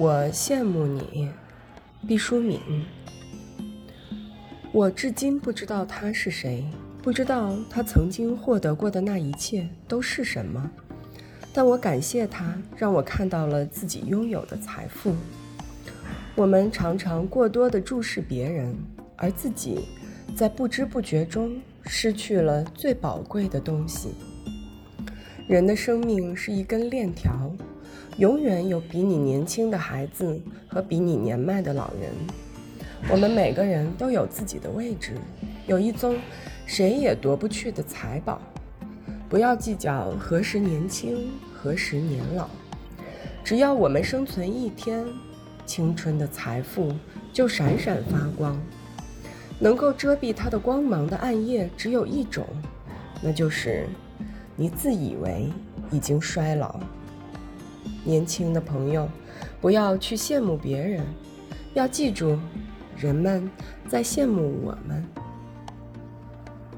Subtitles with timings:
[0.00, 1.28] 我羡慕你，
[2.06, 2.60] 毕淑敏。
[4.70, 6.64] 我至今不知道他是谁，
[7.02, 10.70] 不知道他曾经获得过的那一切都是什么，
[11.52, 15.16] 但我感谢他，让我看到了自己拥有的财富。
[16.36, 18.72] 我们常常过多的注视别人，
[19.16, 19.80] 而自己
[20.36, 24.10] 在不知不觉中失去了最宝贵的东西。
[25.48, 27.52] 人的生命是一根链条。
[28.16, 32.10] 永远有比你年轻的孩子和比你年迈的老人。
[33.10, 35.14] 我们每个人都有自己的位置，
[35.66, 36.16] 有一宗
[36.66, 38.40] 谁也夺不去的财宝。
[39.28, 42.48] 不要计较何时年轻，何时年老。
[43.44, 45.06] 只要我们生存一天，
[45.64, 46.92] 青春的财富
[47.32, 48.58] 就闪闪发光。
[49.60, 52.46] 能够遮蔽它的光芒的暗夜只有一种，
[53.22, 53.86] 那就是
[54.56, 55.50] 你自以为
[55.90, 56.80] 已经衰老。
[58.08, 59.06] 年轻的朋友，
[59.60, 61.04] 不要去羡慕别人，
[61.74, 62.38] 要记住，
[62.96, 63.50] 人们
[63.86, 65.04] 在羡慕我们。